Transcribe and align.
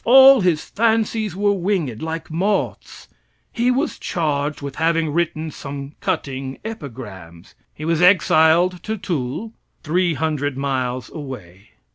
All 0.03 0.41
his 0.41 0.65
fancies 0.65 1.35
were 1.35 1.53
winged, 1.53 2.01
like 2.01 2.31
moths. 2.31 3.07
He 3.53 3.69
was 3.69 3.99
charged 3.99 4.59
with 4.63 4.77
having 4.77 5.13
written 5.13 5.51
some 5.51 5.93
cutting 6.01 6.57
epigrams. 6.65 7.53
He 7.71 7.85
was 7.85 8.01
exiled 8.01 8.81
to 8.81 8.97
Tulle, 8.97 9.53
three 9.83 10.15
hundred 10.15 10.57
miles 10.57 11.11
away. 11.11 11.69